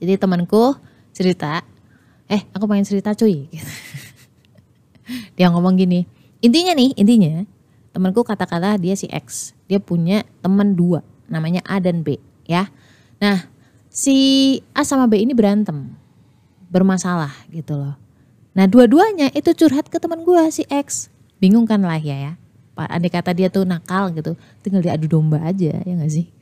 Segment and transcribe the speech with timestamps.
[0.00, 0.74] Jadi temanku
[1.12, 1.60] cerita,
[2.26, 3.52] eh aku pengen cerita cuy.
[5.36, 6.08] dia ngomong gini,
[6.40, 7.44] intinya nih, intinya
[7.92, 12.16] temanku kata-kata dia si X, dia punya teman dua, namanya A dan B,
[12.48, 12.72] ya.
[13.20, 13.44] Nah,
[13.92, 14.16] si
[14.72, 15.92] A sama B ini berantem,
[16.72, 17.98] bermasalah gitu loh.
[18.56, 21.12] Nah, dua-duanya itu curhat ke teman gue si X,
[21.42, 22.32] bingung kan lah ya ya.
[22.80, 26.32] Adik kata dia tuh nakal gitu, tinggal diadu domba aja ya gak sih?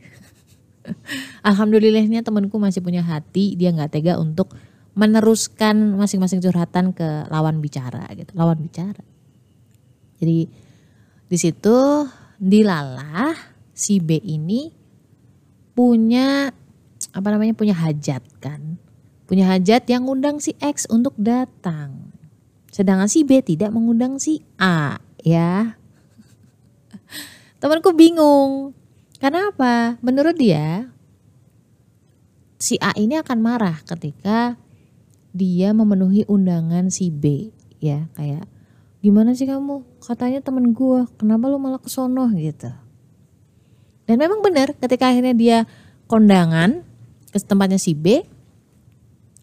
[1.43, 4.55] Alhamdulillahnya temanku masih punya hati, dia nggak tega untuk
[4.98, 9.02] meneruskan masing-masing curhatan ke lawan bicara gitu, lawan bicara.
[10.19, 10.51] Jadi
[11.29, 13.34] di situ dilalah
[13.70, 14.74] si B ini
[15.79, 16.51] punya
[17.15, 18.82] apa namanya punya hajat kan,
[19.30, 22.10] punya hajat yang ngundang si X untuk datang.
[22.74, 25.79] Sedangkan si B tidak mengundang si A ya.
[27.59, 28.74] Temanku bingung.
[29.18, 29.98] Karena apa?
[29.98, 30.86] Menurut dia
[32.59, 34.59] si A ini akan marah ketika
[35.34, 37.51] dia memenuhi undangan si B
[37.82, 38.06] ya.
[38.15, 38.46] Kayak
[39.02, 39.82] gimana sih kamu?
[40.02, 42.70] Katanya temen gue kenapa lu malah kesono gitu.
[44.06, 45.59] Dan memang benar ketika akhirnya dia
[46.09, 46.82] kondangan
[47.28, 48.24] ke tempatnya si B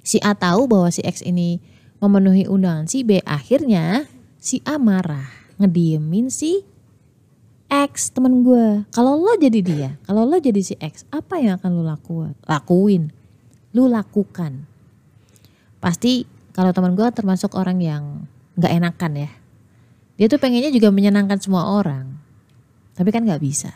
[0.02, 1.62] si A tahu bahwa si X ini
[2.02, 4.10] memenuhi undangan si B akhirnya
[4.42, 5.30] si A marah
[5.62, 6.66] ngediemin si
[7.84, 11.70] X temen gue kalau lo jadi dia kalau lo jadi si X apa yang akan
[11.76, 13.04] lo lakuin lakuin
[13.76, 14.64] lu lakukan
[15.84, 16.24] pasti
[16.56, 18.04] kalau teman gue termasuk orang yang
[18.56, 19.30] nggak enakan ya.
[20.16, 22.16] Dia tuh pengennya juga menyenangkan semua orang.
[22.96, 23.76] Tapi kan nggak bisa.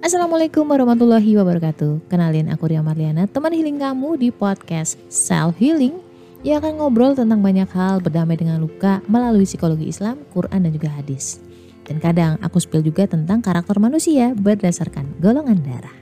[0.00, 2.08] Assalamualaikum warahmatullahi wabarakatuh.
[2.08, 6.07] Kenalin aku Ria Marliana, teman healing kamu di podcast Self Healing
[6.46, 10.90] yang akan ngobrol tentang banyak hal berdamai dengan luka melalui psikologi Islam, Quran dan juga
[10.94, 11.42] hadis.
[11.82, 15.96] Dan kadang aku spill juga tentang karakter manusia berdasarkan golongan darah.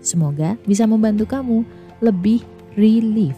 [0.00, 1.62] Semoga bisa membantu kamu
[2.00, 2.40] lebih
[2.74, 3.36] relief.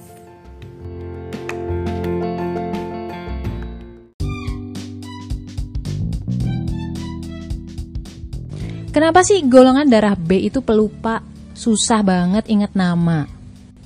[8.93, 11.25] Kenapa sih golongan darah B itu pelupa,
[11.57, 13.42] susah banget ingat nama?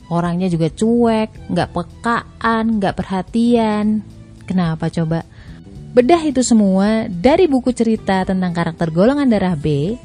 [0.07, 4.07] Orangnya juga cuek, nggak pekaan, nggak perhatian.
[4.47, 5.27] Kenapa coba?
[5.97, 9.99] Bedah itu semua dari buku cerita tentang karakter golongan darah B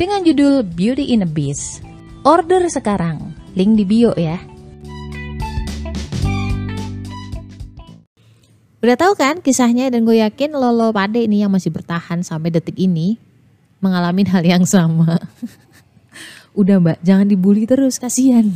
[0.00, 1.84] dengan judul Beauty in a Beast.
[2.22, 4.38] Order sekarang, link di bio ya.
[8.82, 12.74] Udah tahu kan kisahnya dan gue yakin Lolo Pade ini yang masih bertahan sampai detik
[12.78, 13.14] ini
[13.78, 15.18] mengalami hal yang sama.
[16.58, 18.46] Udah mbak, jangan dibully terus, kasihan.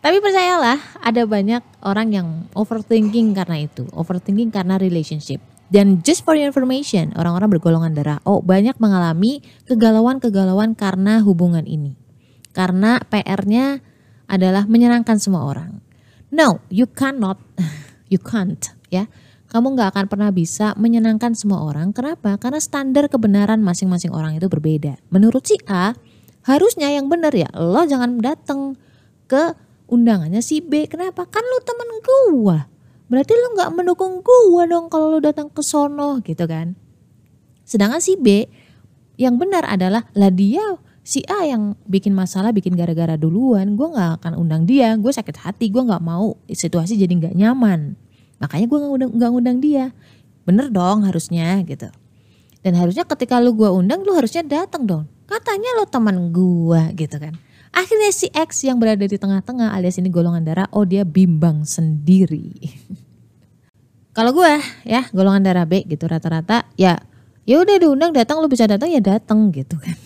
[0.00, 5.44] Tapi percayalah, ada banyak orang yang overthinking karena itu, overthinking karena relationship.
[5.70, 11.94] Dan just for your information, orang-orang bergolongan darah O banyak mengalami kegalauan-kegalauan karena hubungan ini.
[12.50, 13.78] Karena PR-nya
[14.26, 15.78] adalah menyenangkan semua orang.
[16.32, 17.38] No, you cannot,
[18.12, 19.06] you can't ya.
[19.50, 21.90] Kamu nggak akan pernah bisa menyenangkan semua orang.
[21.90, 22.38] Kenapa?
[22.38, 24.98] Karena standar kebenaran masing-masing orang itu berbeda.
[25.10, 25.92] Menurut si A,
[26.46, 28.78] harusnya yang benar ya, lo jangan datang
[29.26, 29.54] ke
[29.90, 30.86] undangannya si B.
[30.86, 31.26] Kenapa?
[31.26, 32.70] Kan lo temen gua.
[33.10, 36.78] Berarti lo nggak mendukung gue dong kalau lo datang ke sono gitu kan?
[37.66, 38.46] Sedangkan si B
[39.18, 40.62] yang benar adalah lah dia
[41.02, 43.74] si A yang bikin masalah bikin gara-gara duluan.
[43.74, 44.94] Gue nggak akan undang dia.
[44.94, 45.74] Gue sakit hati.
[45.74, 47.98] Gue nggak mau situasi jadi nggak nyaman.
[48.38, 49.84] Makanya gue nggak undang nggak undang dia.
[50.46, 51.90] Bener dong harusnya gitu.
[52.62, 55.04] Dan harusnya ketika lu gue undang lu harusnya datang dong.
[55.26, 57.34] Katanya lo teman gue gitu kan
[57.80, 62.52] Akhirnya si X yang berada di tengah-tengah alias ini golongan darah, oh dia bimbang sendiri.
[64.16, 64.52] Kalau gue
[64.84, 66.98] ya golongan darah B gitu rata-rata ya
[67.48, 69.96] ya udah diundang datang lu bisa datang ya datang gitu kan.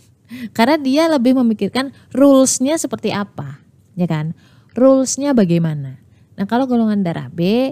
[0.56, 3.62] Karena dia lebih memikirkan rulesnya seperti apa,
[3.94, 4.34] ya kan?
[4.74, 6.02] Rulesnya bagaimana.
[6.34, 7.70] Nah kalau golongan darah B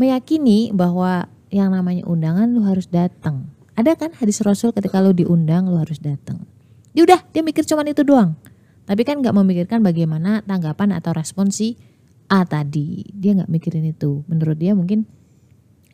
[0.00, 3.52] meyakini bahwa yang namanya undangan lu harus datang.
[3.76, 6.48] Ada kan hadis Rasul ketika lu diundang lu harus datang.
[6.96, 8.32] Ya udah dia mikir cuman itu doang.
[8.88, 11.76] Tapi kan nggak memikirkan bagaimana tanggapan atau respon si
[12.32, 13.04] A tadi.
[13.12, 14.24] Dia nggak mikirin itu.
[14.24, 15.04] Menurut dia mungkin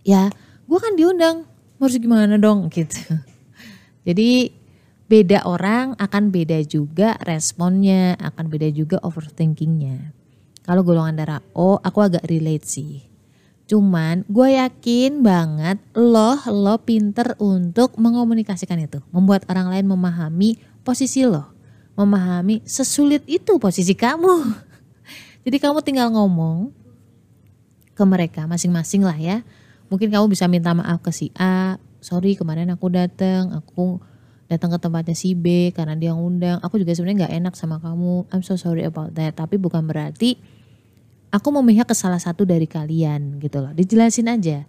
[0.06, 0.30] ya
[0.70, 1.42] gue kan diundang
[1.82, 3.18] harus gimana dong gitu.
[4.06, 4.54] Jadi
[5.10, 10.14] beda orang akan beda juga responnya, akan beda juga overthinkingnya.
[10.62, 13.02] Kalau golongan darah O aku agak relate sih.
[13.66, 19.02] Cuman gue yakin banget lo lo pinter untuk mengomunikasikan itu.
[19.10, 21.53] Membuat orang lain memahami posisi lo
[21.94, 24.54] memahami sesulit itu posisi kamu.
[25.46, 26.74] Jadi kamu tinggal ngomong
[27.94, 29.46] ke mereka masing-masing lah ya.
[29.88, 34.02] Mungkin kamu bisa minta maaf ke si A, sorry kemarin aku datang, aku
[34.50, 36.58] datang ke tempatnya si B karena dia ngundang.
[36.60, 38.26] Aku juga sebenarnya nggak enak sama kamu.
[38.34, 39.38] I'm so sorry about that.
[39.38, 40.36] Tapi bukan berarti
[41.30, 43.72] aku memihak ke salah satu dari kalian gitu loh.
[43.72, 44.66] Dijelasin aja.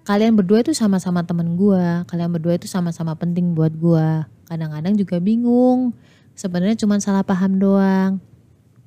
[0.00, 1.84] Kalian berdua itu sama-sama temen gue.
[2.08, 4.08] Kalian berdua itu sama-sama penting buat gue.
[4.48, 5.92] Kadang-kadang juga bingung.
[6.40, 8.16] Sebenarnya cuma salah paham doang.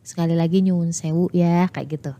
[0.01, 2.11] Sekali lagi nyuwun sewu ya kayak gitu.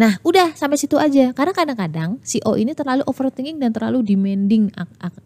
[0.00, 4.72] Nah udah sampai situ aja karena kadang-kadang si O ini terlalu overthinking dan terlalu demanding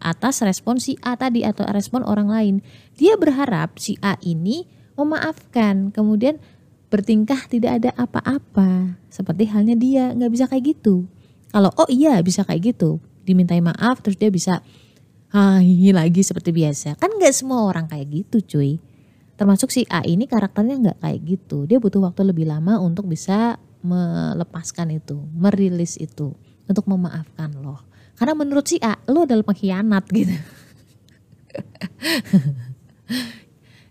[0.03, 2.55] atas respon si A tadi atau respon orang lain.
[2.99, 4.67] Dia berharap si A ini
[4.99, 6.35] memaafkan kemudian
[6.91, 11.07] bertingkah tidak ada apa-apa seperti halnya dia nggak bisa kayak gitu.
[11.55, 14.59] Kalau oh iya bisa kayak gitu dimintai maaf terus dia bisa
[15.31, 18.81] hai lagi seperti biasa kan nggak semua orang kayak gitu cuy
[19.39, 23.55] termasuk si A ini karakternya nggak kayak gitu dia butuh waktu lebih lama untuk bisa
[23.79, 26.35] melepaskan itu, merilis itu
[26.67, 27.79] untuk memaafkan lo.
[28.19, 30.35] Karena menurut si A, lo adalah pengkhianat gitu.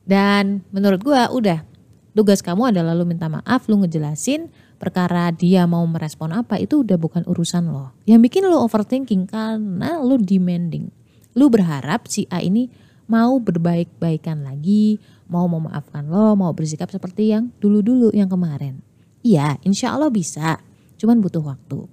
[0.09, 1.65] Dan menurut gue udah
[2.13, 7.01] tugas kamu adalah lo minta maaf, lo ngejelasin perkara dia mau merespon apa itu udah
[7.01, 7.97] bukan urusan lo.
[8.05, 10.93] Yang bikin lo overthinking karena lo demanding.
[11.33, 12.69] Lo berharap si A ini
[13.09, 18.81] mau berbaik-baikan lagi, mau memaafkan lo, mau bersikap seperti yang dulu-dulu yang kemarin.
[19.21, 20.59] Iya, insya Allah bisa.
[20.97, 21.85] Cuman butuh waktu.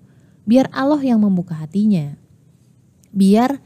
[0.48, 2.16] Biar Allah yang membuka hatinya.
[3.12, 3.60] Biar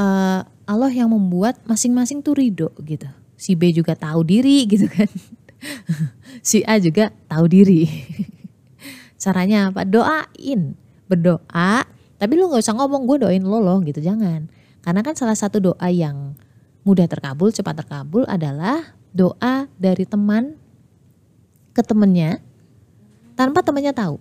[0.00, 3.06] uh, Allah yang membuat masing-masing tuh ridho gitu.
[3.36, 5.10] Si B juga tahu diri gitu kan.
[6.42, 7.86] si A juga tahu diri.
[9.20, 9.84] Caranya apa?
[9.84, 10.74] Doain.
[11.06, 11.84] Berdoa.
[12.16, 14.00] Tapi lu gak usah ngomong gue doain lo loh gitu.
[14.00, 14.48] Jangan.
[14.82, 16.34] Karena kan salah satu doa yang
[16.82, 20.56] mudah terkabul, cepat terkabul adalah doa dari teman
[21.72, 22.40] ke temennya
[23.36, 24.16] tanpa temannya tahu.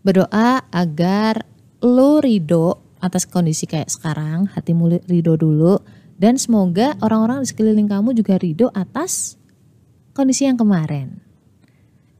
[0.00, 1.44] Berdoa agar
[1.84, 5.80] lo ridho atas kondisi kayak sekarang, hatimu ridho dulu,
[6.20, 9.40] dan semoga orang-orang di sekeliling kamu juga ridho atas
[10.12, 11.20] kondisi yang kemarin.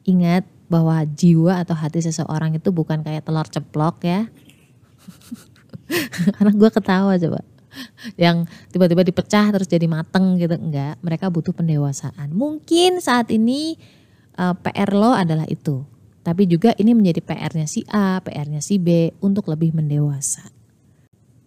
[0.09, 4.31] Ingat bahwa jiwa atau hati seseorang itu bukan kayak telur ceplok ya.
[6.41, 7.41] Anak gue ketawa coba.
[8.21, 10.55] Yang tiba-tiba dipecah terus jadi mateng gitu.
[10.57, 12.31] Enggak, mereka butuh pendewasaan.
[12.35, 13.79] Mungkin saat ini
[14.39, 15.85] uh, eh, PR lo adalah itu.
[16.21, 20.53] Tapi juga ini menjadi PR-nya si A, PR-nya si B untuk lebih mendewasa.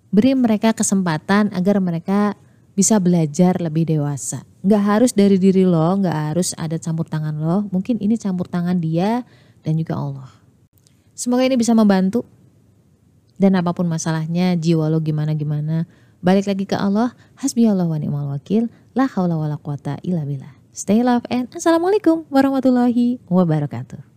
[0.09, 2.33] Beri mereka kesempatan agar mereka
[2.73, 4.45] bisa belajar lebih dewasa.
[4.65, 7.69] Nggak harus dari diri lo, nggak harus ada campur tangan lo.
[7.69, 9.21] Mungkin ini campur tangan dia
[9.61, 10.29] dan juga Allah.
[11.13, 12.25] Semoga ini bisa membantu.
[13.37, 15.89] Dan apa pun masalahnya, jiwa lo gimana-gimana,
[16.23, 17.13] balik lagi ke Allah.
[17.37, 18.71] Hasbi Allah wa ni'mal wakil.
[18.95, 20.55] La haula wa la quwata illa billah.
[20.73, 24.12] Stay love and Assalamualaikum warahmatullahi wabarakatuh.